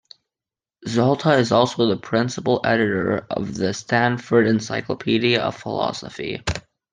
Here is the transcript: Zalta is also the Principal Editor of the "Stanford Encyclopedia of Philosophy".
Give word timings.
Zalta 0.87 1.37
is 1.37 1.51
also 1.51 1.85
the 1.85 1.95
Principal 1.95 2.59
Editor 2.65 3.27
of 3.29 3.53
the 3.53 3.71
"Stanford 3.71 4.47
Encyclopedia 4.47 5.39
of 5.41 5.55
Philosophy". 5.55 6.41